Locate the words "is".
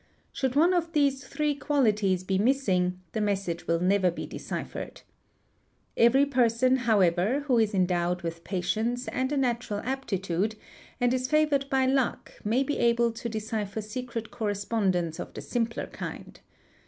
7.59-7.75, 11.13-11.27